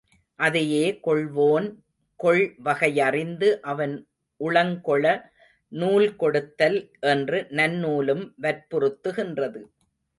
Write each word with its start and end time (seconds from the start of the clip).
அதையே 0.39 0.85
கொள்வோன் 1.05 1.67
கொள் 2.19 2.41
வகையறிந்து 2.65 3.49
அவன் 3.71 3.95
உளங்கொள 4.39 5.05
நூல் 5.71 6.09
கொடுத்தல் 6.15 6.79
என்று 7.11 7.39
நன்னூலும் 7.51 8.23
வற்புறுத்துகின்றது. 8.41 9.61